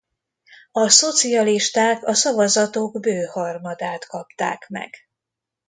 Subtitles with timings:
[0.71, 4.95] A szocialisták a szavazatok bő harmadát kapták meg.